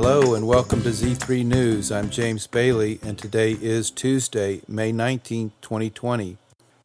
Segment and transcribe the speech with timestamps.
[0.00, 1.90] Hello and welcome to Z3 News.
[1.90, 6.36] I'm James Bailey, and today is Tuesday, May 19, 2020.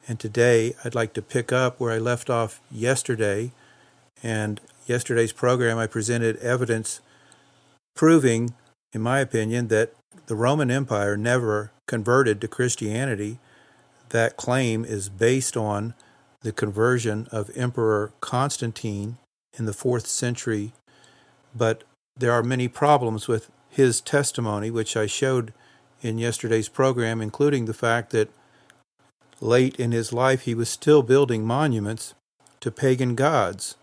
[0.08, 3.52] And today I'd like to pick up where I left off yesterday.
[4.20, 7.00] And yesterday's program, I presented evidence
[7.94, 8.52] proving,
[8.92, 9.94] in my opinion, that
[10.26, 13.38] the Roman Empire never converted to Christianity.
[14.08, 15.94] That claim is based on
[16.40, 19.18] the conversion of Emperor Constantine
[19.56, 20.72] in the fourth century.
[21.54, 21.84] But
[22.16, 25.52] there are many problems with his testimony, which I showed
[26.00, 28.30] in yesterday's program, including the fact that
[29.40, 32.14] late in his life he was still building monuments
[32.60, 33.76] to pagan gods.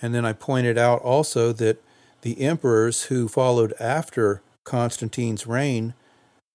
[0.00, 1.82] And then I pointed out also that
[2.22, 5.94] the emperors who followed after Constantine's reign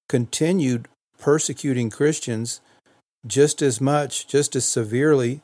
[0.08, 2.62] continued persecuting Christians
[3.26, 5.42] just as much, just as severely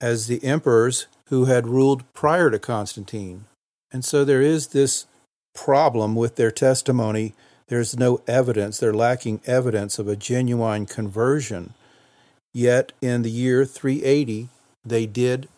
[0.00, 3.46] as the emperors who had ruled prior to Constantine.
[3.92, 5.06] And so there is this
[5.54, 7.34] problem with their testimony.
[7.68, 11.74] There's no evidence, they're lacking evidence of a genuine conversion.
[12.52, 14.48] Yet in the year 380,
[14.84, 15.48] they did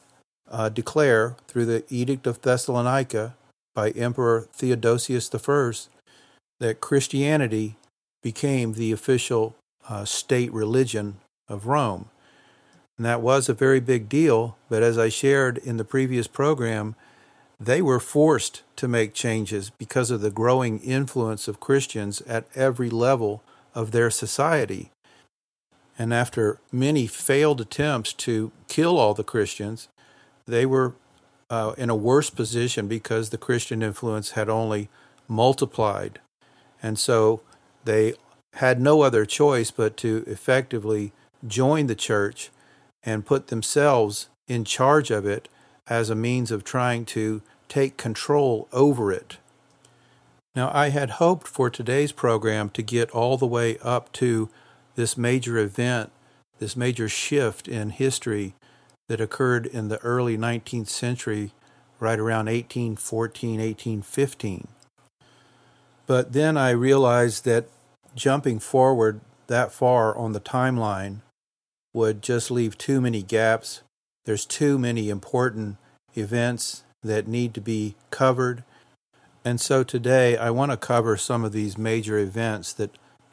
[0.51, 3.35] uh, declare through the Edict of Thessalonica
[3.75, 5.73] by Emperor Theodosius I
[6.61, 7.77] that Christianity
[8.23, 9.55] became the official
[9.89, 11.17] uh, state religion
[11.49, 12.09] of Rome.
[12.97, 16.97] And that was a very big deal, but as I shared in the previous program,
[17.59, 22.91] they were forced to make changes because of the growing influence of Christians at every
[22.91, 23.43] level
[23.75, 24.91] of their society.
[25.99, 29.89] And after many failed attempts to kill all the Christians,
[30.47, 30.95] they were
[31.49, 34.89] uh, in a worse position because the Christian influence had only
[35.27, 36.21] multiplied.
[36.83, 37.41] And so
[37.85, 38.15] they
[38.55, 41.13] had no other choice but to effectively
[41.47, 42.51] join the church
[43.03, 45.49] and put themselves in charge of it
[45.89, 49.39] as a means of trying to take control over it.
[50.55, 54.49] Now, I had hoped for today's program to get all the way up to
[54.95, 56.11] this major event,
[56.59, 58.55] this major shift in history
[59.09, 61.53] that occurred in the early 19th century,
[62.01, 64.69] right around 1814, 1815.
[66.07, 67.69] But then I realized that
[68.15, 71.21] jumping forward that far on the timeline
[71.93, 73.83] would just leave too many gaps.
[74.27, 75.77] There's too many important
[76.15, 78.65] events that need to be covered.
[79.45, 82.91] And so today I want to cover some of these major events that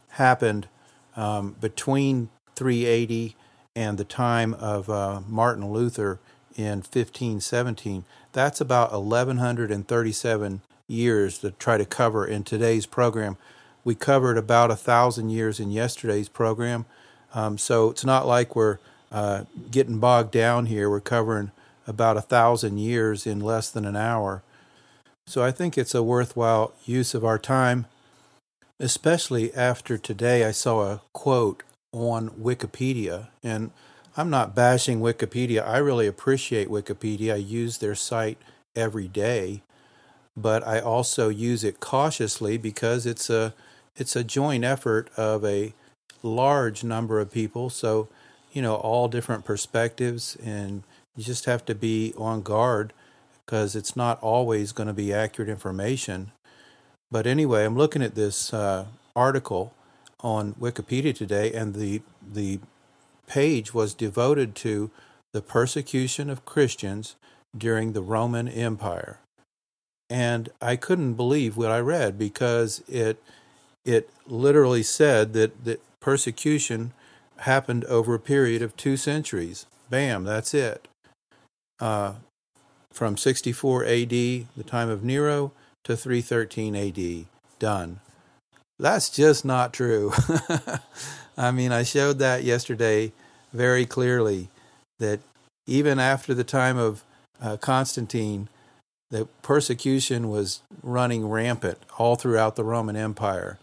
[0.09, 0.68] happened
[1.16, 3.36] um, between 380
[3.76, 6.20] and the time of uh, Martin Luther
[6.56, 8.06] in 1517.
[8.31, 13.38] That's about 1137 years to try to cover in today's program.
[13.84, 16.86] We covered about a thousand years in yesterday's program.
[17.34, 18.78] Um, so it's not like we're
[19.13, 20.90] uh, getting bogged down here.
[20.90, 21.51] We're covering
[21.88, 24.44] about a thousand years in less than an hour.
[25.28, 27.85] So I think it's a worthwhile use of our time,
[28.79, 31.63] especially after today I saw a quote
[31.94, 33.28] on Wikipedia.
[33.41, 33.72] And
[34.18, 35.66] I'm not bashing Wikipedia.
[35.66, 37.34] I really appreciate Wikipedia.
[37.34, 38.38] I use their site
[38.75, 39.62] every day,
[40.35, 43.53] but I also use it cautiously because it's a
[43.95, 45.74] it's a joint effort of a
[46.24, 47.69] large number of people.
[47.69, 48.07] So,
[48.53, 50.84] you know, all different perspectives, and
[51.16, 52.94] you just have to be on guard
[53.46, 56.31] because it's not always going to be accurate information.
[57.12, 59.74] But anyway, I'm looking at this uh, article
[60.22, 62.59] on Wikipedia today, and the the
[63.28, 64.92] page was devoted to
[65.31, 67.16] the persecution of Christians
[67.58, 69.19] during the Roman Empire.
[70.09, 73.22] And I couldn't believe what I read because it
[73.86, 76.94] it literally said that, that persecution
[77.44, 79.66] happened over a period of two centuries.
[79.90, 80.88] Bam, that's it.
[81.80, 82.14] Uh,
[82.92, 85.52] from 64 AD, the time of Nero,
[85.84, 87.26] to 313 AD.
[87.59, 88.00] Done.
[88.80, 90.12] That's just not true.
[91.38, 93.12] I mean, I showed that yesterday
[93.52, 94.50] very clearly
[95.00, 95.19] that
[95.66, 97.04] even after the time of
[97.42, 98.50] uh, Constantine,
[99.10, 103.60] the persecution was running rampant all throughout the Roman Empire.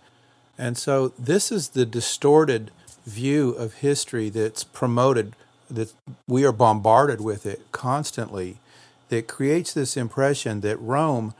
[0.56, 2.70] And so this is the distorted
[3.06, 5.34] view of history that's promoted,
[5.70, 5.92] that
[6.28, 8.58] we are bombarded with it constantly,
[9.08, 11.34] that creates this impression that Rome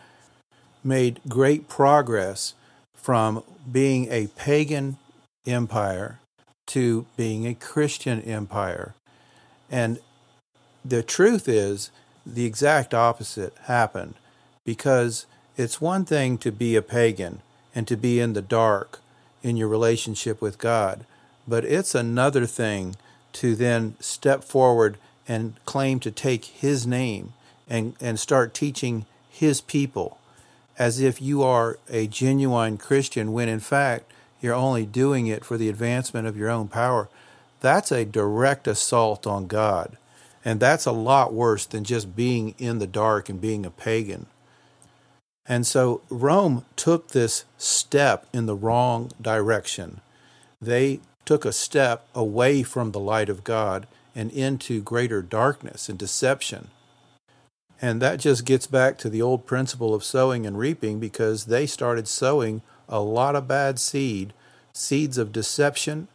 [0.83, 2.55] made great progress
[2.95, 4.99] from being a pagan
[5.47, 6.19] empire
[6.67, 8.95] to being a Christian empire.
[9.71, 9.99] And
[10.85, 11.91] the truth is,
[12.25, 14.15] the exact opposite happened
[14.65, 17.43] because it's one thing to be a pagan
[17.75, 19.01] and to be in the dark
[19.43, 21.05] in your relationship with God.
[21.51, 22.95] But it's another thing
[23.33, 27.33] to then step forward and claim to take His name
[27.69, 30.19] and, and start teaching His people
[30.79, 35.59] as if you are a genuine Christian when in fact you're only doing it for
[35.59, 37.09] the advancement of your own power,
[37.61, 39.99] that's a direct assault on God.
[40.45, 44.27] And that's a lot worse than just being in the dark and being a pagan.
[45.45, 50.01] And so Rome took this step in the wrong direction.
[50.63, 53.87] They took a step away from the light of God
[54.17, 56.73] and into greater darkness and deception.
[57.81, 61.67] And that just gets back to the old principle of sowing and reaping because they
[61.67, 64.33] started sowing a lot of bad seed,
[64.73, 66.09] seeds of deception,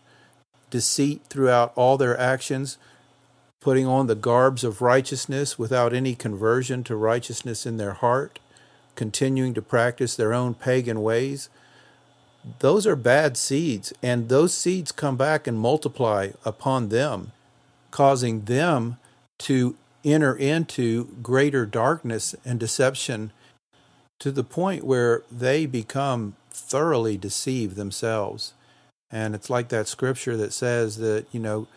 [0.70, 2.78] deceit throughout all their actions,
[3.62, 8.40] putting on the garbs of righteousness without any conversion to righteousness in their heart,
[8.96, 11.48] continuing to practice their own pagan ways.
[12.60, 17.32] Those are bad seeds, and those seeds come back and multiply upon them,
[17.92, 18.98] causing them
[19.40, 23.32] to enter into greater darkness and deception
[24.20, 28.54] to the point where they become thoroughly deceived themselves.
[29.12, 31.68] And it's like that scripture that says that, you know,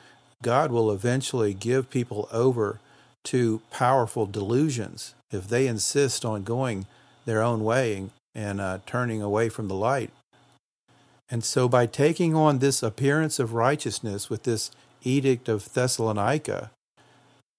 [0.43, 2.81] God will eventually give people over
[3.25, 6.87] to powerful delusions if they insist on going
[7.25, 10.11] their own way and uh, turning away from the light.
[11.31, 14.71] And so, by taking on this appearance of righteousness with this
[15.03, 16.71] edict of Thessalonica,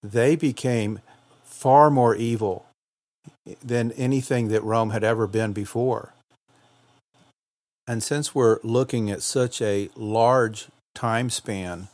[0.01, 0.99] they became
[1.43, 2.65] far more evil
[3.63, 6.13] than anything that Rome had ever been before.
[7.87, 11.87] And since we're looking at such a large time span,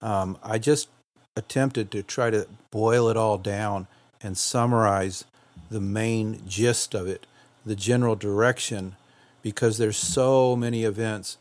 [0.00, 0.88] um, I just
[1.36, 3.86] attempted to try to boil it all down
[4.20, 5.24] and summarize
[5.70, 7.26] the main gist of it,
[7.64, 8.96] the general direction,
[9.42, 11.36] because there's so many events.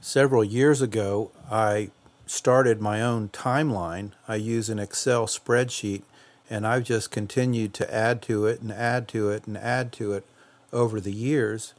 [0.00, 1.90] Several years ago, I
[2.26, 4.12] started my own timeline.
[4.26, 6.02] I use an Excel spreadsheet,
[6.48, 10.12] and I've just continued to add to it and add to it and add to
[10.12, 10.24] it
[10.72, 11.74] over the years.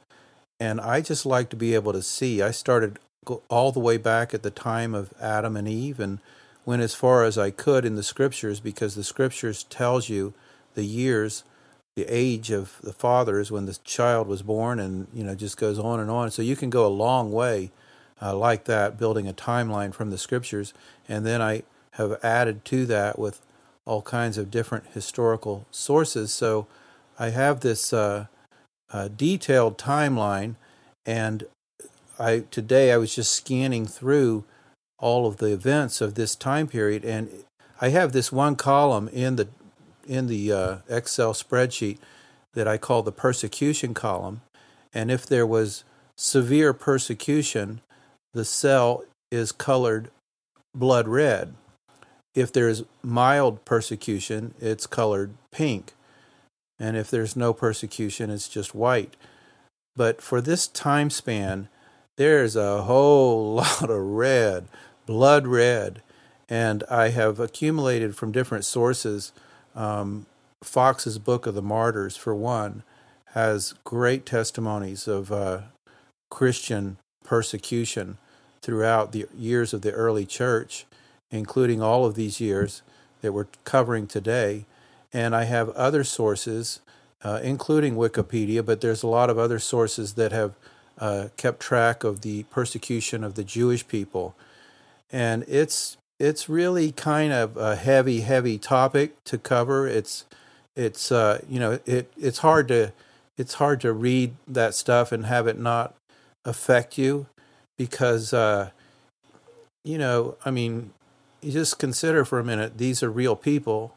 [0.59, 2.41] And I just like to be able to see.
[2.41, 2.99] I started
[3.49, 6.19] all the way back at the time of Adam and Eve and
[6.65, 10.33] went as far as I could in the scriptures because the scriptures tells you
[10.75, 11.43] the years
[11.95, 15.77] the age of the fathers when the child was born and you know just goes
[15.77, 16.31] on and on.
[16.31, 17.71] So you can go a long way
[18.21, 20.73] uh, like that building a timeline from the scriptures.
[21.07, 23.41] And then I have added to that with
[23.85, 26.31] all kinds of different historical sources.
[26.31, 26.67] So
[27.19, 28.27] I have this uh,
[28.91, 30.55] uh, detailed timeline.
[31.05, 31.45] And
[32.19, 34.45] I today I was just scanning through
[35.03, 37.29] all of the events of this time period, and
[37.81, 39.49] I have this one column in the
[40.07, 41.97] in the uh, Excel spreadsheet
[42.53, 44.41] that I call the persecution column.
[44.93, 45.83] And if there was
[46.15, 47.81] severe persecution,
[48.33, 50.09] the cell is colored
[50.75, 51.53] blood red.
[52.35, 55.93] If there's mild persecution, it's colored pink.
[56.79, 59.15] And if there's no persecution, it's just white.
[59.95, 61.69] But for this time span,
[62.17, 64.67] there's a whole lot of red,
[65.05, 66.01] blood red.
[66.49, 69.31] And I have accumulated from different sources.
[69.75, 70.25] Um,
[70.63, 72.83] Foxe's Book of the Martyrs, for one,
[73.33, 75.61] has great testimonies of uh,
[76.29, 78.17] Christian persecution
[78.61, 80.85] throughout the years of the early church,
[81.31, 82.81] including all of these years
[83.21, 84.65] that we're covering today.
[85.11, 86.79] And I have other sources,
[87.23, 90.55] uh, including Wikipedia, but there's a lot of other sources that have
[90.99, 94.35] uh, kept track of the persecution of the Jewish people,
[95.11, 99.87] and it's it's really kind of a heavy, heavy topic to cover.
[99.87, 100.25] It's
[100.75, 102.93] it's uh, you know it it's hard to
[103.37, 105.95] it's hard to read that stuff and have it not
[106.45, 107.27] affect you
[107.77, 108.69] because uh,
[109.83, 110.93] you know I mean
[111.41, 113.95] you just consider for a minute these are real people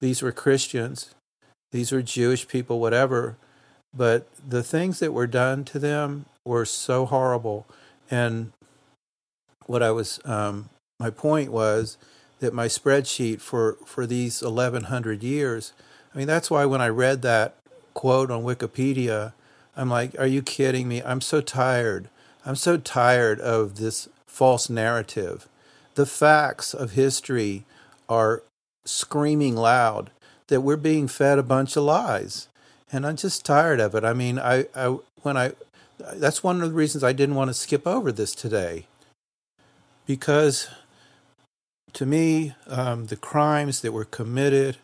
[0.00, 1.14] these were Christians
[1.70, 3.36] these were Jewish people whatever
[3.94, 7.66] but the things that were done to them were so horrible.
[8.10, 8.52] And
[9.66, 10.70] what I was, um,
[11.02, 11.98] my point was
[12.38, 15.72] that my spreadsheet for, for these 1100 years,
[16.14, 17.56] I mean, that's why when I read that
[17.92, 19.32] quote on Wikipedia,
[19.76, 21.02] I'm like, are you kidding me?
[21.02, 22.08] I'm so tired.
[22.46, 25.48] I'm so tired of this false narrative.
[25.96, 27.64] The facts of history
[28.08, 28.44] are
[28.84, 30.12] screaming loud
[30.46, 32.46] that we're being fed a bunch of lies.
[32.92, 34.04] And I'm just tired of it.
[34.04, 35.52] I mean, I, I when I
[36.14, 38.86] that's one of the reasons I didn't want to skip over this today.
[40.06, 40.68] Because
[41.94, 44.78] to me, um, the crimes that were committed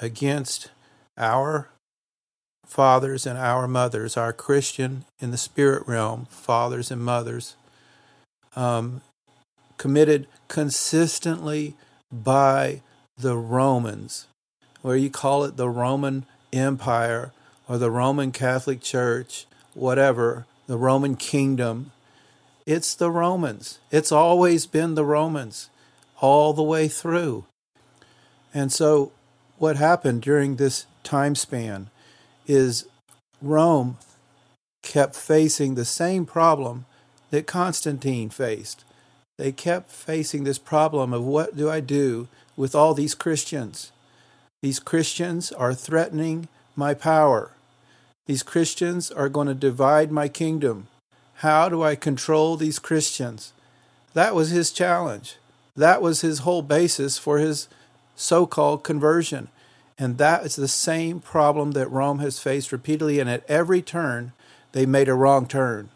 [0.00, 0.70] against
[1.18, 1.70] our
[2.66, 7.56] fathers and our mothers, our Christian in the spirit realm, fathers and mothers,
[8.56, 9.00] um,
[9.76, 11.76] committed consistently
[12.12, 12.82] by
[13.16, 14.26] the Romans,
[14.82, 17.32] where you call it the Roman Empire
[17.68, 21.92] or the Roman Catholic Church, whatever, the Roman kingdom.
[22.66, 23.78] It's the Romans.
[23.90, 25.68] It's always been the Romans
[26.20, 27.46] all the way through.
[28.52, 29.12] And so,
[29.58, 31.90] what happened during this time span
[32.46, 32.86] is
[33.40, 33.98] Rome
[34.82, 36.86] kept facing the same problem
[37.30, 38.84] that Constantine faced.
[39.38, 43.90] They kept facing this problem of what do I do with all these Christians?
[44.62, 47.50] These Christians are threatening my power.
[48.26, 50.86] These Christians are going to divide my kingdom.
[51.36, 53.52] How do I control these Christians?
[54.14, 55.36] That was his challenge.
[55.76, 57.68] That was his whole basis for his
[58.14, 59.48] so called conversion.
[59.98, 63.20] And that is the same problem that Rome has faced repeatedly.
[63.20, 64.32] And at every turn,
[64.72, 65.88] they made a wrong turn.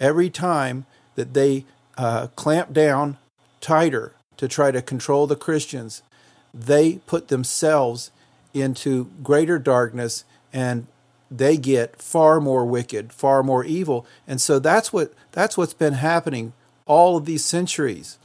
[0.00, 1.64] Every time that they
[1.96, 3.18] uh, clamped down
[3.60, 6.02] tighter to try to control the Christians,
[6.52, 8.10] they put themselves
[8.52, 10.86] into greater darkness and
[11.30, 14.06] they get far more wicked, far more evil.
[14.26, 16.52] And so that's what that's what's been happening
[16.84, 18.18] all of these centuries.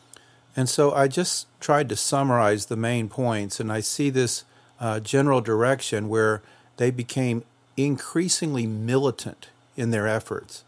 [0.58, 4.44] And so I just tried to summarize the main points, and I see this
[4.80, 6.42] uh, general direction where
[6.78, 7.44] they became
[7.78, 10.64] increasingly militant in their efforts.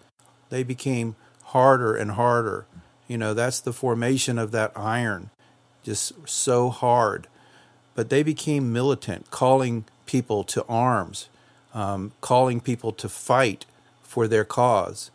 [0.51, 1.15] They became
[1.45, 2.67] harder and harder.
[3.07, 5.31] You know, that's the formation of that iron,
[5.81, 7.27] just so hard.
[7.95, 11.29] But they became militant, calling people to arms,
[11.73, 13.65] um, calling people to fight
[14.03, 15.09] for their cause.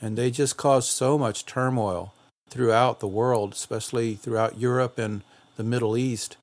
[0.00, 2.14] And they just caused so much turmoil
[2.48, 5.22] throughout the world, especially throughout Europe and
[5.56, 6.36] the Middle East,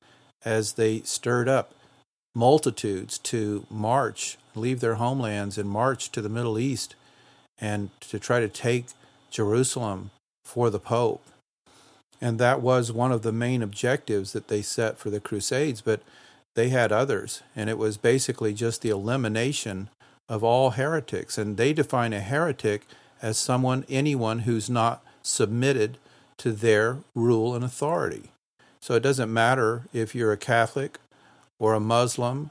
[0.44, 1.74] as they stirred up
[2.34, 6.94] multitudes to march, leave their homelands, and march to the Middle East
[7.58, 8.86] and to try to take
[9.30, 10.10] Jerusalem
[10.44, 11.24] for the Pope.
[12.20, 16.00] And that was one of the main objectives that they set for the Crusades, but
[16.54, 17.42] they had others.
[17.54, 19.88] And it was basically just the elimination
[20.28, 21.36] of all heretics.
[21.38, 22.86] And they define a heretic
[23.20, 25.98] as someone, anyone who's not submitted
[26.38, 28.30] to their rule and authority.
[28.80, 30.98] So it doesn't matter if you're a Catholic
[31.58, 32.50] or a Muslim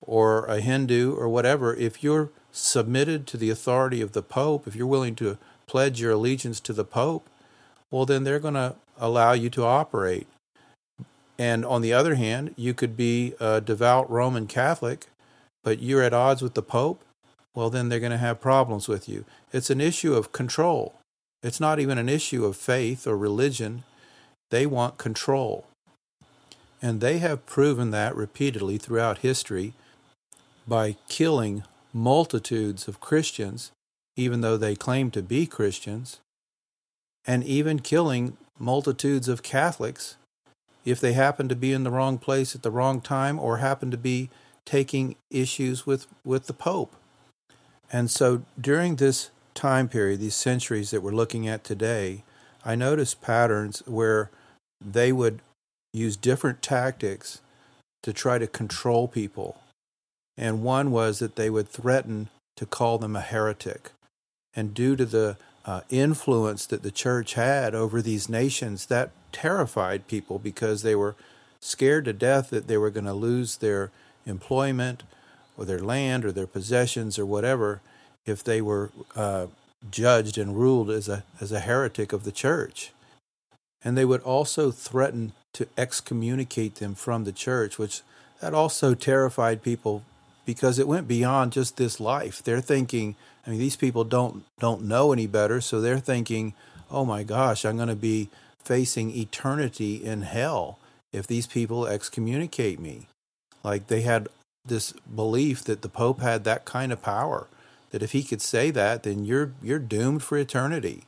[0.00, 4.76] or a Hindu or whatever, if you're submitted to the authority of the Pope, if
[4.76, 7.28] you're willing to pledge your allegiance to the Pope,
[7.90, 10.26] well, then they're going to allow you to operate.
[11.38, 15.06] And on the other hand, you could be a devout Roman Catholic,
[15.64, 17.04] but you're at odds with the Pope,
[17.54, 19.24] well, then they're going to have problems with you.
[19.52, 20.94] It's an issue of control.
[21.42, 23.84] It's not even an issue of faith or religion.
[24.50, 25.66] They want control.
[26.80, 29.74] And they have proven that repeatedly throughout history
[30.66, 33.72] by killing multitudes of Christians,
[34.16, 36.20] even though they claim to be Christians,
[37.26, 40.16] and even killing multitudes of Catholics
[40.84, 43.90] if they happen to be in the wrong place at the wrong time or happen
[43.90, 44.30] to be
[44.64, 46.94] taking issues with, with the Pope.
[47.92, 52.24] And so during this time period, these centuries that we're looking at today,
[52.64, 54.30] I noticed patterns where
[54.80, 55.40] they would
[55.92, 57.40] use different tactics
[58.02, 59.58] to try to control people.
[60.36, 63.90] And one was that they would threaten to call them a heretic.
[64.54, 70.08] And due to the uh, influence that the church had over these nations, that terrified
[70.08, 71.16] people because they were
[71.60, 73.90] scared to death that they were going to lose their
[74.26, 75.04] employment
[75.56, 77.80] or their land or their possessions or whatever
[78.26, 79.46] if they were uh,
[79.90, 82.92] judged and ruled as a, as a heretic of the church.
[83.84, 88.02] And they would also threaten to excommunicate them from the church, which
[88.40, 90.04] that also terrified people
[90.44, 92.42] because it went beyond just this life.
[92.42, 96.54] They're thinking, I mean, these people don't don't know any better, so they're thinking,
[96.90, 98.30] "Oh my gosh, I'm going to be
[98.64, 100.78] facing eternity in hell
[101.12, 103.06] if these people excommunicate me."
[103.62, 104.28] Like they had
[104.64, 107.46] this belief that the pope had that kind of power
[107.92, 111.04] that if he could say that, then you're you're doomed for eternity.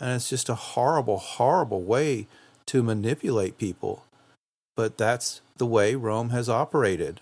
[0.00, 2.26] And it's just a horrible, horrible way
[2.66, 4.04] to manipulate people.
[4.74, 7.20] But that's the way Rome has operated.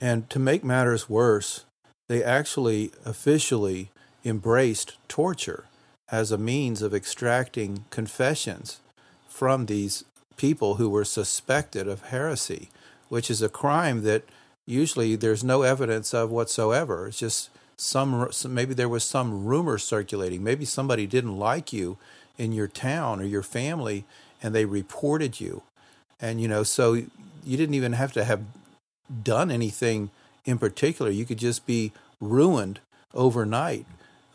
[0.00, 1.64] And to make matters worse,
[2.08, 3.90] they actually officially
[4.24, 5.64] embraced torture
[6.10, 8.80] as a means of extracting confessions
[9.28, 10.04] from these
[10.36, 12.68] people who were suspected of heresy,
[13.08, 14.24] which is a crime that
[14.66, 17.08] usually there's no evidence of whatsoever.
[17.08, 20.42] It's just some maybe there was some rumor circulating.
[20.42, 21.98] Maybe somebody didn't like you
[22.38, 24.04] in your town or your family
[24.42, 25.62] and they reported you.
[26.20, 28.42] And you know, so you didn't even have to have
[29.22, 30.10] done anything
[30.44, 31.10] in particular.
[31.10, 32.80] You could just be ruined
[33.12, 33.86] overnight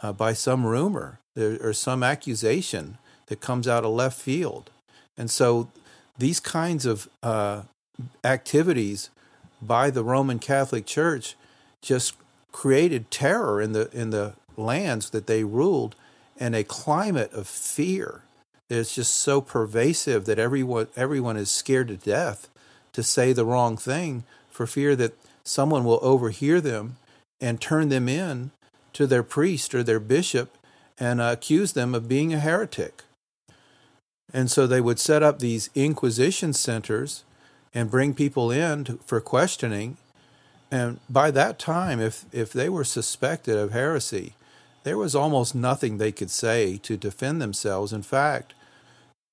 [0.01, 4.69] uh, by some rumor or some accusation that comes out of left field.
[5.17, 5.69] And so
[6.17, 7.63] these kinds of uh,
[8.23, 9.09] activities
[9.61, 11.35] by the Roman Catholic Church
[11.81, 12.15] just
[12.51, 15.95] created terror in the in the lands that they ruled
[16.39, 18.23] and a climate of fear
[18.67, 22.49] that's just so pervasive that everyone everyone is scared to death
[22.93, 26.97] to say the wrong thing for fear that someone will overhear them
[27.39, 28.51] and turn them in
[28.93, 30.57] to their priest or their bishop
[30.99, 33.03] and uh, accuse them of being a heretic.
[34.33, 37.23] And so they would set up these inquisition centers
[37.73, 39.97] and bring people in to, for questioning.
[40.71, 44.35] And by that time, if, if they were suspected of heresy,
[44.83, 47.91] there was almost nothing they could say to defend themselves.
[47.91, 48.53] In fact,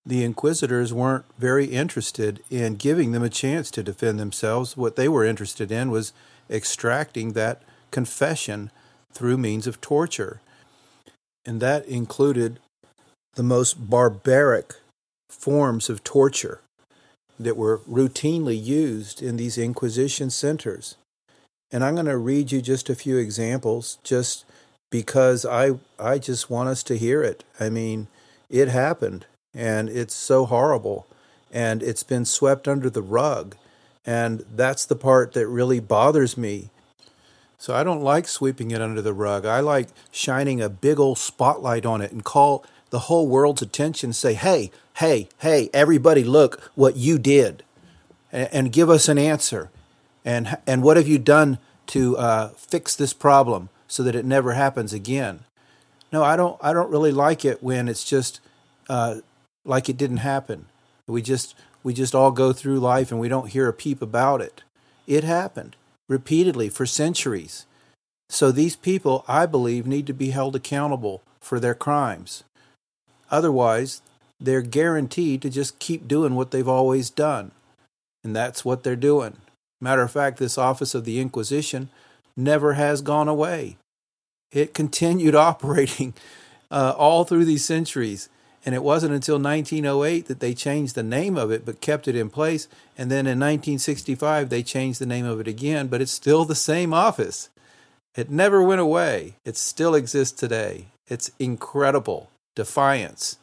[0.04, 4.76] the inquisitors weren't very interested in giving them a chance to defend themselves.
[4.76, 6.12] What they were interested in was
[6.48, 8.70] extracting that confession
[9.12, 10.40] through means of torture.
[11.44, 12.60] And that included
[13.34, 14.74] the most barbaric
[15.28, 16.60] forms of torture
[17.38, 20.96] that were routinely used in these Inquisition centers.
[21.72, 24.44] And I'm going to read you just a few examples just
[24.90, 27.44] because I I just want us to hear it.
[27.58, 28.06] I mean,
[28.48, 31.06] it happened and it's so horrible
[31.52, 33.56] and it's been swept under the rug.
[34.04, 36.70] And that's the part that really bothers me.
[37.58, 39.46] So I don't like sweeping it under the rug.
[39.46, 44.12] I like shining a big old spotlight on it and call the whole world's attention
[44.12, 47.64] say, "Hey, hey, hey, everybody look what you did."
[48.30, 49.70] And, and give us an answer.
[50.26, 53.70] And and what have you done to uh, fix this problem?
[53.88, 55.40] so that it never happens again.
[56.12, 56.58] No, I don't.
[56.62, 58.40] I don't really like it when it's just
[58.88, 59.16] uh,
[59.64, 60.66] like it didn't happen.
[61.06, 64.40] We just we just all go through life and we don't hear a peep about
[64.40, 64.62] it.
[65.06, 65.76] It happened
[66.08, 67.66] repeatedly for centuries.
[68.28, 72.42] So these people, I believe, need to be held accountable for their crimes.
[73.30, 74.02] Otherwise,
[74.40, 77.52] they're guaranteed to just keep doing what they've always done.
[78.24, 79.36] And that's what they're doing.
[79.80, 81.90] Matter of fact, this office of the Inquisition
[82.36, 83.76] never has gone away.
[84.52, 86.14] It continued operating
[86.70, 88.28] uh, all through these centuries.
[88.64, 92.16] And it wasn't until 1908 that they changed the name of it, but kept it
[92.16, 92.66] in place.
[92.98, 96.56] And then in 1965, they changed the name of it again, but it's still the
[96.56, 97.48] same office.
[98.16, 99.36] It never went away.
[99.44, 100.86] It still exists today.
[101.06, 102.28] It's incredible.
[102.56, 103.38] Defiance.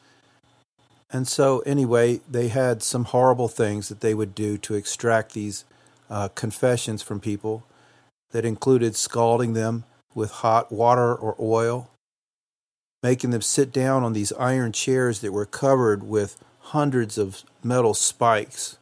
[1.10, 5.64] And so, anyway, they had some horrible things that they would do to extract these
[6.14, 7.66] uh, confessions from people
[8.34, 11.90] that included scalding them with hot water or oil,
[13.02, 17.96] making them sit down on these iron chairs that were covered with hundreds of metal
[17.96, 18.78] spikes.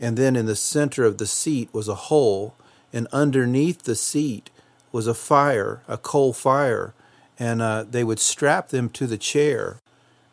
[0.00, 2.54] And then in the center of the seat was a hole,
[2.90, 4.48] and underneath the seat
[4.92, 6.94] was a fire, a coal fire,
[7.38, 9.76] and uh, they would strap them to the chair.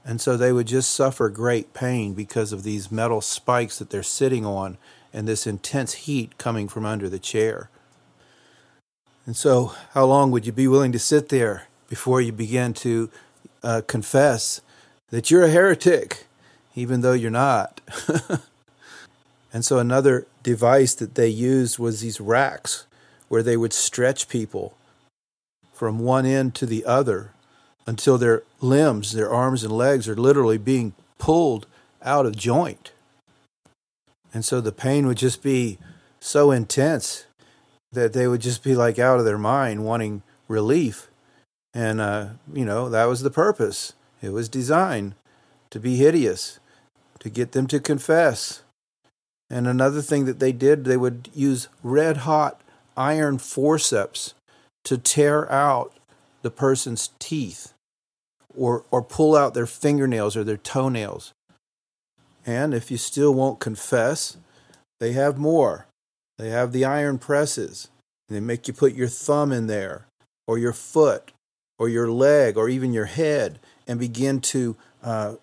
[0.05, 4.03] And so they would just suffer great pain because of these metal spikes that they're
[4.03, 4.77] sitting on
[5.13, 7.69] and this intense heat coming from under the chair.
[9.25, 13.09] And so, how long would you be willing to sit there before you begin to
[13.61, 14.61] uh, confess
[15.09, 16.25] that you're a heretic,
[16.75, 17.81] even though you're not?
[19.53, 22.87] and so, another device that they used was these racks
[23.27, 24.75] where they would stretch people
[25.73, 27.31] from one end to the other
[27.85, 31.67] until their limbs, their arms and legs, are literally being pulled
[32.01, 32.91] out of joint.
[34.33, 35.77] And so the pain would just be
[36.19, 37.25] so intense
[37.91, 41.09] that they would just be like out of their mind wanting relief.
[41.73, 43.93] And, uh, you know, that was the purpose.
[44.21, 45.15] It was designed
[45.69, 46.59] to be hideous,
[47.19, 48.63] to get them to confess.
[49.49, 52.61] And another thing that they did, they would use red hot
[52.95, 54.33] iron forceps
[54.83, 55.93] to tear out
[56.41, 57.73] the person's teeth
[58.55, 61.33] or, or pull out their fingernails or their toenails.
[62.49, 64.35] And if you still won't confess,
[64.99, 65.85] they have more.
[66.39, 67.89] They have the iron presses.
[68.27, 70.07] They make you put your thumb in there,
[70.47, 71.31] or your foot,
[71.77, 75.35] or your leg, or even your head, and begin to uh,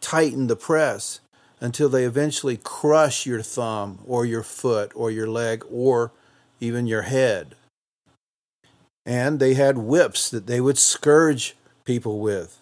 [0.00, 1.20] tighten the press
[1.60, 6.12] until they eventually crush your thumb, or your foot, or your leg, or
[6.60, 7.54] even your head.
[9.04, 12.58] And they had whips that they would scourge people with.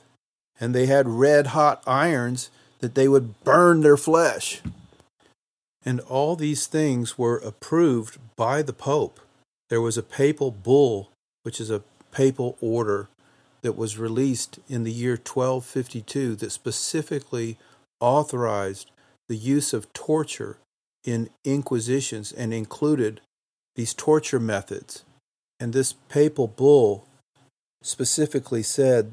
[0.58, 4.60] And they had red hot irons that they would burn their flesh.
[5.84, 9.20] And all these things were approved by the Pope.
[9.68, 11.10] There was a papal bull,
[11.42, 13.08] which is a papal order
[13.62, 17.56] that was released in the year 1252 that specifically
[18.00, 18.90] authorized
[19.28, 20.58] the use of torture
[21.04, 23.20] in inquisitions and included
[23.76, 25.04] these torture methods.
[25.58, 27.06] And this papal bull
[27.82, 29.12] specifically said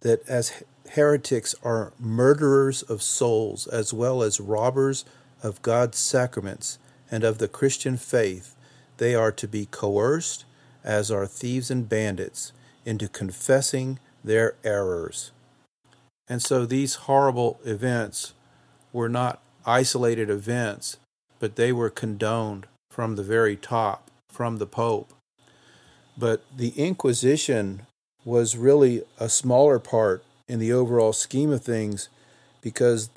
[0.00, 5.04] that as heretics are murderers of souls as well as robbers
[5.42, 6.78] of God's sacraments
[7.10, 8.54] and of the Christian faith,
[8.98, 10.44] they are to be coerced
[10.84, 12.52] as are thieves and bandits,
[12.84, 15.30] into confessing their errors.
[16.28, 18.32] And so these horrible events
[18.92, 20.96] were not isolated events,
[21.38, 25.12] but they were condoned from the very top, from the Pope.
[26.16, 27.86] But the Inquisition
[28.24, 32.10] was really a smaller part in the overall scheme of things
[32.60, 33.08] because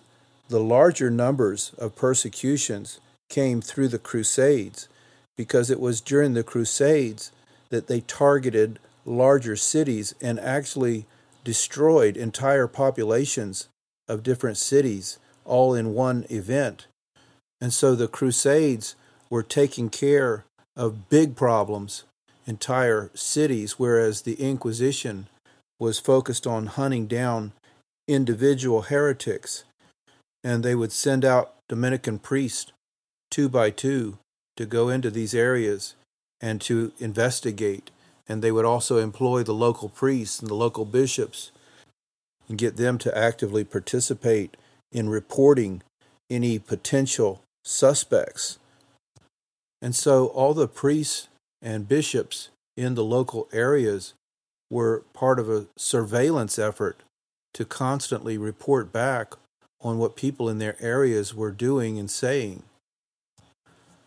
[0.47, 4.87] the larger numbers of persecutions came through the Crusades,
[5.35, 7.33] because it was during the Crusades
[7.69, 11.05] that they targeted larger cities and actually
[11.43, 13.67] destroyed entire populations
[14.07, 16.87] of different cities all in one event.
[17.59, 18.95] And so the Crusades
[19.29, 20.45] were taking care
[20.77, 22.05] of big problems,
[22.47, 25.27] entire cities, whereas the Inquisition
[25.79, 27.53] was focused on hunting down
[28.07, 29.63] individual heretics.
[30.43, 32.71] And they would send out Dominican priests
[33.31, 34.17] two by two
[34.57, 35.95] to go into these areas
[36.39, 37.91] and to investigate.
[38.27, 41.51] And they would also employ the local priests and the local bishops
[42.47, 44.55] and get them to actively participate
[44.91, 45.81] in reporting
[46.29, 48.59] any potential suspects.
[49.81, 51.27] And so all the priests
[51.61, 54.13] and bishops in the local areas
[54.69, 57.01] were part of a surveillance effort
[57.53, 59.33] to constantly report back
[59.81, 62.63] on what people in their areas were doing and saying.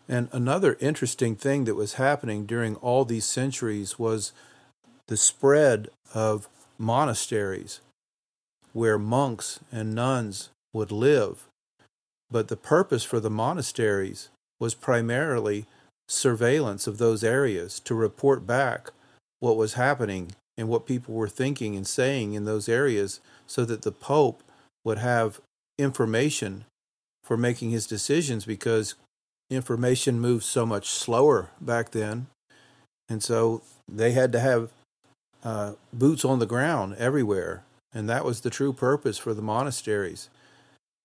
[0.07, 4.33] And another interesting thing that was happening during all these centuries was
[5.07, 7.81] the spread of monasteries
[8.73, 11.47] where monks and nuns would live.
[12.31, 15.65] But the purpose for the monasteries was primarily
[16.07, 18.91] surveillance of those areas to report back
[19.39, 23.83] what was happening and what people were thinking and saying in those areas so that
[23.83, 24.43] the Pope
[24.83, 25.39] would have
[25.77, 26.65] information
[27.23, 28.95] for making his decisions because
[29.49, 32.27] information moved so much slower back then.
[33.07, 34.69] And so they had to have
[35.41, 37.63] uh, boots on the ground everywhere.
[37.93, 40.29] And that was the true purpose for the monasteries.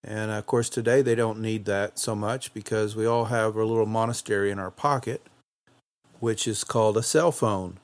[0.02, 3.64] And of course, today they don't need that so much because we all have a
[3.64, 5.22] little monastery in our pocket,
[6.18, 7.78] which is called a cell phone.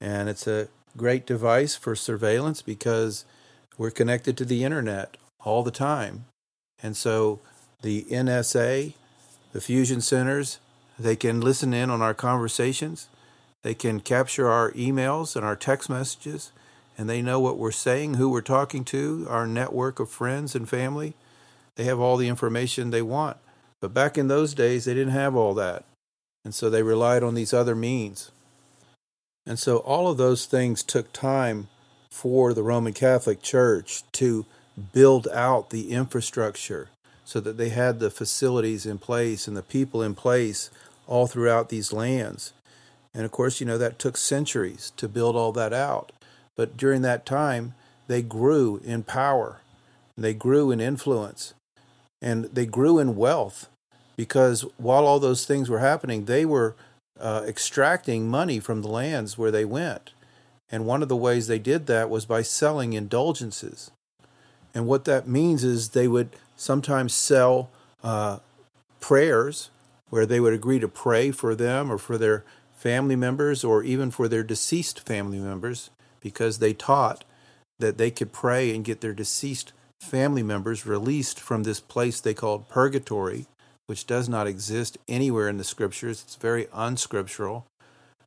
[0.00, 3.24] And it's a great device for surveillance because
[3.78, 6.26] we're connected to the internet all the time.
[6.82, 7.40] And so
[7.82, 8.94] the NSA
[9.52, 10.58] the fusion centers.
[10.98, 13.08] They can listen in on our conversations.
[13.62, 16.50] They can capture our emails and our text messages,
[16.98, 20.68] and they know what we're saying, who we're talking to, our network of friends and
[20.68, 21.14] family.
[21.76, 23.36] They have all the information they want.
[23.80, 25.84] But back in those days, they didn't have all that.
[26.44, 28.30] And so they relied on these other means.
[29.46, 31.68] And so all of those things took time
[32.10, 34.46] for the Roman Catholic Church to
[34.92, 36.88] build out the infrastructure
[37.24, 40.70] so that they had the facilities in place and the people in place
[41.06, 42.52] all throughout these lands.
[43.14, 46.12] And of course, you know, that took centuries to build all that out.
[46.56, 47.74] But during that time,
[48.08, 49.60] they grew in power,
[50.16, 51.54] they grew in influence,
[52.20, 53.68] and they grew in wealth
[54.16, 56.76] because while all those things were happening, they were
[57.22, 60.10] uh, extracting money from the lands where they went.
[60.70, 63.90] And one of the ways they did that was by selling indulgences.
[64.74, 67.70] And what that means is they would sometimes sell
[68.02, 68.38] uh,
[69.00, 69.70] prayers
[70.08, 74.10] where they would agree to pray for them or for their family members or even
[74.10, 77.24] for their deceased family members because they taught
[77.78, 82.34] that they could pray and get their deceased family members released from this place they
[82.34, 83.46] called purgatory,
[83.92, 86.22] which does not exist anywhere in the scriptures.
[86.22, 87.66] It's very unscriptural,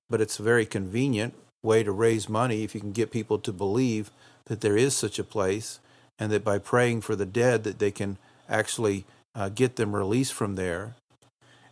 [0.08, 3.52] but it's a very convenient way to raise money if you can get people to
[3.52, 4.12] believe
[4.46, 5.80] that there is such a place
[6.20, 10.34] and that by praying for the dead that they can actually uh, get them released
[10.34, 10.94] from there.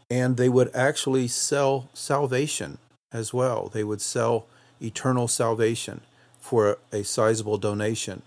[0.09, 2.79] And they would actually sell salvation
[3.11, 3.69] as well.
[3.71, 4.47] They would sell
[4.81, 6.01] eternal salvation
[6.39, 8.23] for a, a sizable donation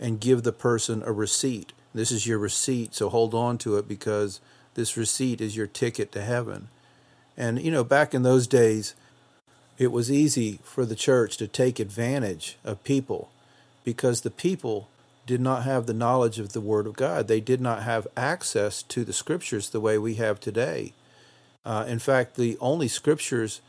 [0.00, 1.72] and give the person a receipt.
[1.94, 4.40] This is your receipt so hold on to it because
[4.74, 6.68] this receipt is your ticket to heaven
[7.36, 8.94] and you know back in those days
[9.76, 13.30] it was easy for the church to take advantage of people
[13.82, 14.88] because the people
[15.26, 17.28] did not have the knowledge of the Word of God.
[17.28, 20.92] They did not have access to the Scriptures the way we have today.
[21.64, 23.60] Uh, in fact, the only Scriptures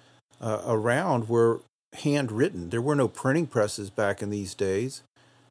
[0.42, 1.62] uh, around were
[1.94, 2.70] handwritten.
[2.70, 5.02] There were no printing presses back in these days.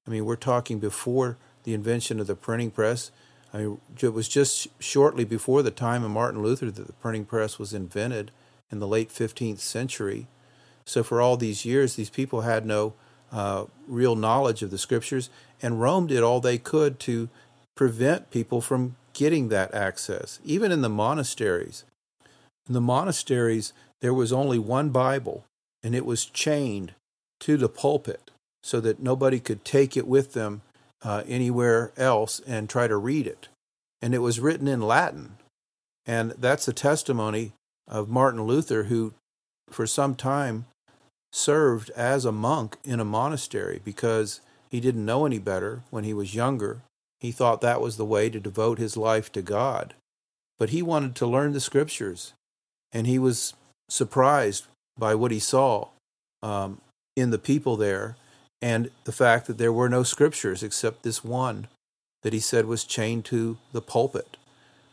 [0.07, 3.11] I mean, we're talking before the invention of the printing press.
[3.55, 7.59] I it was just shortly before the time of Martin Luther that the printing press
[7.59, 8.33] was invented
[8.71, 10.27] in the late 15th century.
[10.85, 12.95] So, for all these years, these people had no
[13.33, 15.31] uh, real knowledge of the scriptures,
[15.63, 17.29] and Rome did all they could to
[17.77, 21.85] prevent people from getting that access, even in the monasteries.
[22.67, 25.45] In the monasteries, there was only one Bible,
[25.83, 26.95] and it was chained
[27.41, 28.31] to the pulpit
[28.63, 30.63] so that nobody could take it with them
[31.05, 33.49] uh, anywhere else and try to read it.
[34.03, 35.37] And it was written in Latin.
[36.07, 37.53] And that's a testimony
[37.87, 39.15] of Martin Luther, who
[39.71, 40.67] for some time
[41.33, 44.41] served as a monk in a monastery because
[44.71, 46.83] he didn't know any better when he was younger.
[47.21, 49.95] He thought that was the way to devote his life to God.
[50.59, 52.33] But he wanted to learn the scriptures,
[52.93, 53.55] and he was
[53.89, 55.89] surprised by what he saw
[56.43, 56.81] um,
[57.17, 58.17] in the people there
[58.65, 61.69] and the fact that there were no scriptures except this one
[62.23, 64.39] that he said was chained to the pulpit.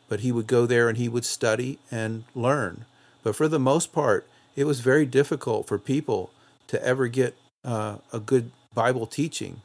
[0.09, 2.83] But he would go there and he would study and learn.
[3.23, 6.31] But for the most part, it was very difficult for people
[6.67, 9.61] to ever get uh, a good Bible teaching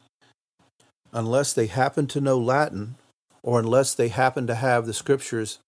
[1.12, 2.95] unless they happened to know Latin
[3.42, 5.59] or unless they happened to have the scriptures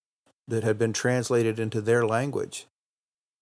[0.47, 2.67] that had been translated into their language.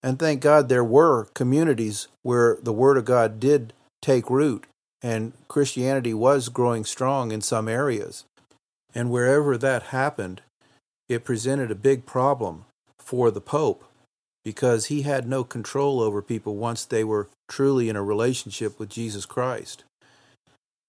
[0.02, 4.64] And thank God there were communities where the Word of God did take root
[5.02, 8.24] and Christianity was growing strong in some areas.
[8.94, 10.40] And wherever that happened,
[11.08, 12.64] it presented a big problem
[12.98, 13.84] for the Pope
[14.44, 18.88] because he had no control over people once they were truly in a relationship with
[18.88, 19.84] Jesus Christ.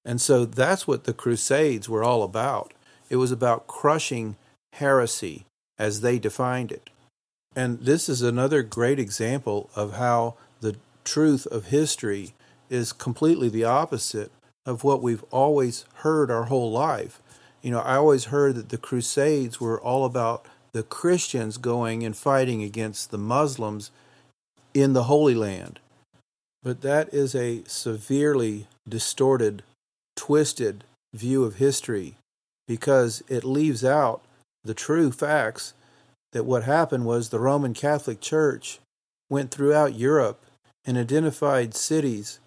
[0.06, 2.74] And so that's what the Crusades were all about.
[3.10, 4.36] It was about crushing
[4.74, 5.46] heresy
[5.78, 6.90] as they defined it.
[7.56, 12.34] And this is another great example of how the truth of history
[12.70, 14.32] is completely the opposite
[14.66, 17.22] of what we've always heard our whole life.
[17.62, 22.16] You know, I always heard that the Crusades were all about the Christians going and
[22.16, 23.92] fighting against the Muslims
[24.74, 25.80] in the Holy Land.
[26.62, 29.64] But that is a severely distorted,
[30.16, 32.16] twisted view of history
[32.68, 34.22] because it leaves out
[34.64, 35.74] the true facts
[36.34, 38.80] that what happened was the Roman Catholic Church
[39.30, 40.44] went throughout Europe
[40.86, 42.40] and identified cities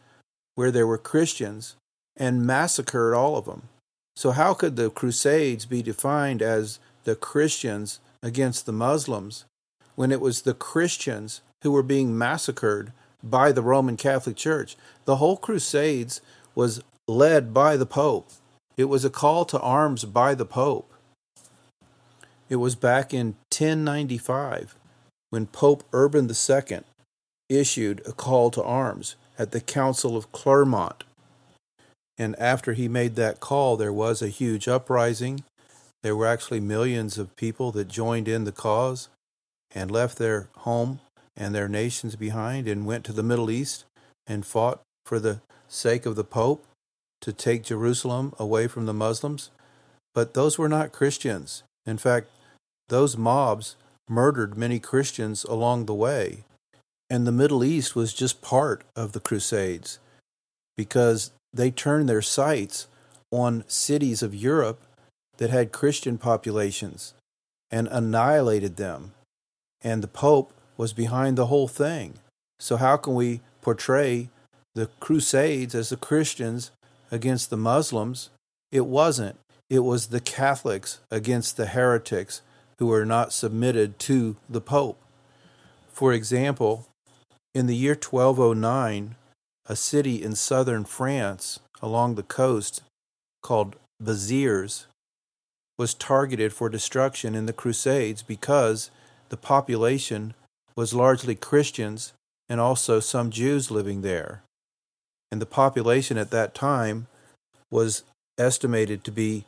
[0.61, 1.75] where there were Christians
[2.19, 3.71] and massacred all of them.
[4.15, 9.47] So, how could the Crusades be defined as the Christians against the Muslims
[9.95, 12.93] when it was the Christians who were being massacred
[13.23, 14.77] by the Roman Catholic Church?
[15.07, 16.21] The whole Crusades
[16.55, 18.29] was led by the Pope,
[18.77, 20.93] it was a call to arms by the Pope.
[22.51, 24.77] It was back in 1095
[25.31, 26.81] when Pope Urban II
[27.49, 31.03] issued a call to arms at the Council of Clermont.
[32.19, 35.45] And after he made that call, there was a huge uprising.
[36.03, 39.09] There were actually millions of people that joined in the cause
[39.75, 41.01] and left their home
[41.35, 43.87] and their nations behind and went to the Middle East
[44.27, 46.67] and fought for the sake of the Pope
[47.23, 49.49] to take Jerusalem away from the Muslims.
[50.15, 51.63] But those were not Christians.
[51.87, 52.27] In fact,
[52.91, 53.77] those mobs
[54.07, 56.45] murdered many Christians along the way.
[57.11, 59.99] And the Middle East was just part of the Crusades
[60.77, 62.87] because they turned their sights
[63.33, 64.81] on cities of Europe
[65.39, 67.15] that had Christian populations
[67.71, 69.13] and annihilated them.
[69.83, 72.15] And the Pope was behind the whole thing.
[72.61, 74.29] So, how can we portray
[74.75, 76.71] the Crusades as the Christians
[77.11, 78.31] against the Muslims?
[78.71, 79.37] It wasn't.
[79.69, 82.43] It was the Catholics against the heretics
[82.79, 85.01] who were not submitted to the Pope.
[85.93, 86.87] For example,
[87.55, 89.17] in the year 1209,
[89.67, 92.83] a city in southern France along the coast
[93.43, 94.87] called Béziers
[95.79, 98.91] was targeted for destruction in the Crusades because
[99.31, 100.35] the population
[100.77, 102.13] was largely Christians
[102.49, 104.43] and also some Jews living there.
[105.33, 107.07] And the population at that time
[107.71, 108.03] was
[108.39, 109.45] estimated to be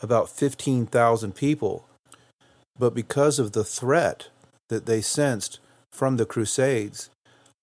[0.00, 1.86] about 15,000 people,
[2.78, 4.28] but because of the threat
[4.68, 5.60] that they sensed
[5.92, 7.10] from the Crusades,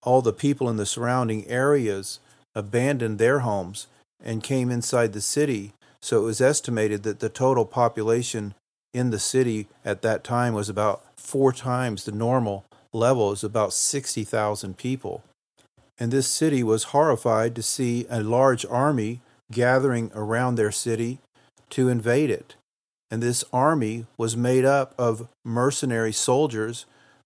[0.04, 2.20] all the people in the surrounding areas
[2.56, 3.88] abandoned their homes
[4.24, 5.74] and came inside the city.
[6.02, 8.54] So it was estimated that the total population
[8.94, 13.74] in the city at that time was about four times the normal level, is about
[13.74, 15.24] 60,000 people.
[16.00, 21.20] And this city was horrified to see a large army gathering around their city
[21.72, 22.56] to invade it.
[23.10, 26.86] And this army was made up of mercenary soldiers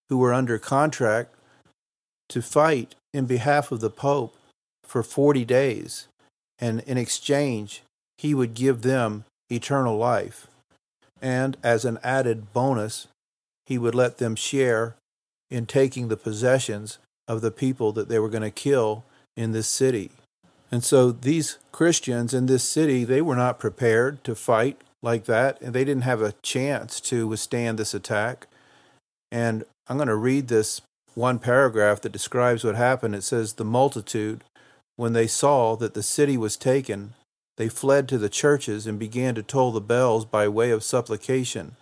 [0.09, 1.33] who were under contract
[2.31, 4.35] to fight in behalf of the Pope
[4.83, 6.07] for 40 days.
[6.59, 7.83] And in exchange,
[8.17, 10.47] he would give them eternal life.
[11.21, 13.07] And as an added bonus,
[13.65, 14.95] he would let them share
[15.49, 19.03] in taking the possessions of the people that they were going to kill
[19.35, 20.11] in this city.
[20.71, 25.59] And so these Christians in this city, they were not prepared to fight like that,
[25.61, 28.47] and they didn't have a chance to withstand this attack.
[29.31, 30.81] And I'm going to read this
[31.15, 33.15] one paragraph that describes what happened.
[33.15, 34.43] It says, The multitude,
[34.95, 37.13] when they saw that the city was taken,
[37.57, 41.75] they fled to the churches and began to toll the bells by way of supplication.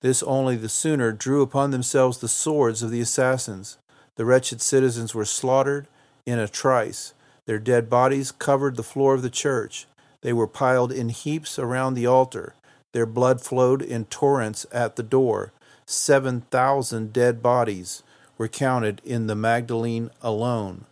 [0.00, 3.78] This only the sooner drew upon themselves the swords of the assassins.
[4.16, 5.86] The wretched citizens were slaughtered
[6.26, 7.14] in a trice.
[7.46, 9.86] Their dead bodies covered the floor of the church.
[10.20, 12.54] They were piled in heaps around the altar.
[12.92, 15.52] Their blood flowed in torrents at the door.
[15.86, 18.02] Seven thousand dead bodies
[18.42, 20.84] were counted in the Magdalene alone.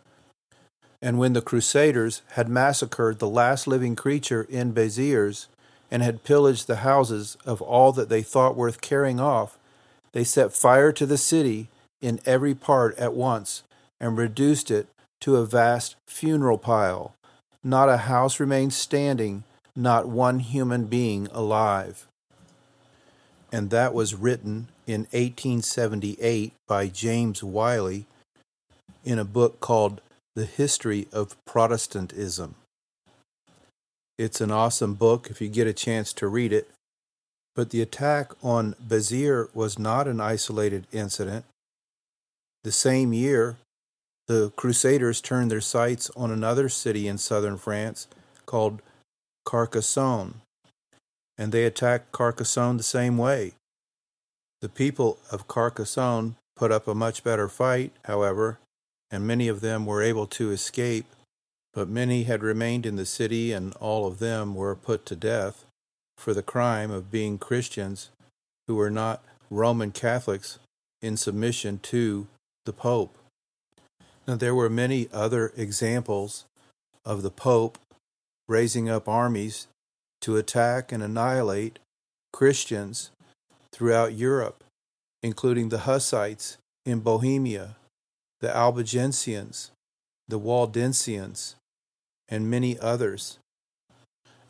[1.01, 5.47] And when the Crusaders had massacred the last living creature in Béziers,
[5.91, 9.57] and had pillaged the houses of all that they thought worth carrying off,
[10.13, 11.67] they set fire to the city
[11.99, 13.63] in every part at once,
[13.99, 14.87] and reduced it
[15.19, 17.13] to a vast funeral pile.
[17.65, 19.43] Not a house remained standing,
[19.75, 22.07] not one human being alive.
[23.51, 28.05] And that was written in 1878 by James Wylie
[29.05, 30.01] in a book called
[30.35, 32.55] The History of Protestantism.
[34.17, 36.69] It's an awesome book if you get a chance to read it.
[37.55, 41.45] But the attack on Béziers was not an isolated incident.
[42.63, 43.57] The same year,
[44.27, 48.07] the Crusaders turned their sights on another city in southern France
[48.45, 48.81] called
[49.45, 50.35] Carcassonne,
[51.37, 53.53] and they attacked Carcassonne the same way.
[54.61, 58.59] The people of Carcassonne put up a much better fight, however,
[59.09, 61.05] and many of them were able to escape,
[61.73, 65.65] but many had remained in the city, and all of them were put to death
[66.17, 68.09] for the crime of being Christians
[68.67, 70.59] who were not Roman Catholics
[71.01, 72.27] in submission to
[72.65, 73.17] the Pope.
[74.27, 76.45] Now, there were many other examples
[77.03, 77.79] of the Pope
[78.47, 79.67] raising up armies
[80.21, 81.79] to attack and annihilate
[82.31, 83.09] Christians
[83.81, 84.63] throughout Europe,
[85.23, 87.77] including the Hussites in Bohemia,
[88.39, 89.71] the Albigensians,
[90.27, 91.55] the Waldensians,
[92.29, 93.39] and many others.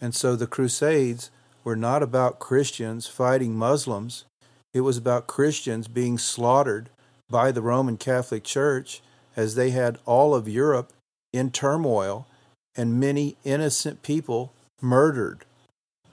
[0.02, 1.32] And so the Crusades
[1.63, 4.26] were not about Christians fighting Muslims,
[4.74, 6.89] it was about Christians being slaughtered
[7.30, 9.02] by the Roman Catholic Church
[9.38, 10.91] as they had all of Europe
[11.32, 12.28] in turmoil
[12.76, 15.46] and many innocent people murdered.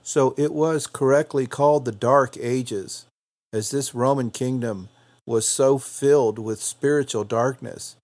[0.03, 3.05] So it was correctly called the Dark Ages,
[3.51, 4.89] as this Roman kingdom
[5.25, 7.95] was so filled with spiritual darkness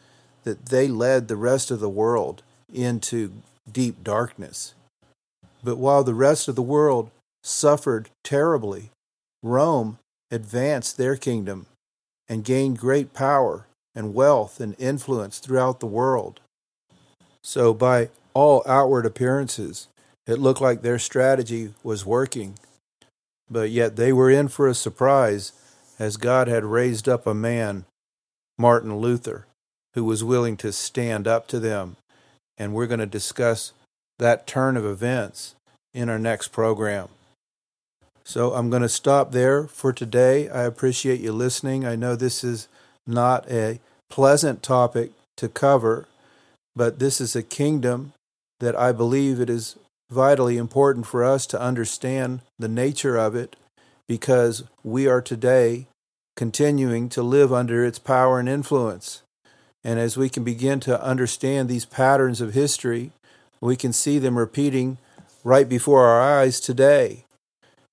[0.44, 3.34] that they led the rest of the world into
[3.72, 4.74] deep darkness.
[5.64, 7.10] But while the rest of the world
[7.44, 8.92] suffered terribly,
[9.42, 9.98] Rome
[10.32, 11.66] advanced their kingdom
[12.30, 16.42] and gained great power and wealth and influence throughout the world.
[17.44, 19.88] So, by all outward appearances,
[20.28, 22.56] it looked like their strategy was working.
[23.50, 25.52] But yet they were in for a surprise
[26.00, 27.86] as God had raised up a man,
[28.58, 29.46] Martin Luther,
[29.94, 31.98] who was willing to stand up to them.
[32.58, 33.72] And we're going to discuss
[34.18, 35.56] that turn of events
[35.94, 37.10] in our next program.
[38.24, 40.50] So I'm going to stop there for today.
[40.50, 41.86] I appreciate you listening.
[41.86, 42.68] I know this is
[43.06, 43.80] not a
[44.10, 46.08] pleasant topic to cover,
[46.76, 48.14] but this is a kingdom
[48.60, 49.76] that I believe it is
[50.10, 53.56] vitally important for us to understand the nature of it
[54.08, 55.88] because we are today
[56.36, 59.24] continuing to live under its power and influence.
[59.84, 63.12] And as we can begin to understand these patterns of history,
[63.62, 64.98] we can see them repeating
[65.44, 67.26] right before our eyes today.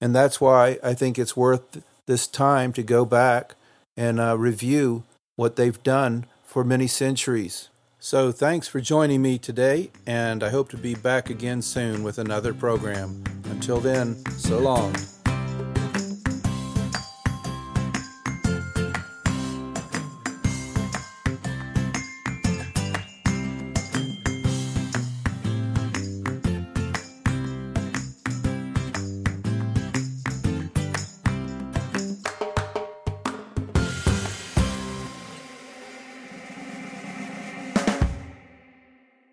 [0.00, 3.54] And that's why I think it's worth this time to go back
[3.96, 5.04] and uh, review
[5.36, 7.68] what they've done for many centuries.
[8.04, 12.18] So, thanks for joining me today, and I hope to be back again soon with
[12.18, 13.22] another program.
[13.44, 14.92] Until then, so long.